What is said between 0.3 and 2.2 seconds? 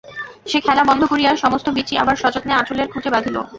সে খেলা বন্ধ করিয়া সমস্ত বীচি আবার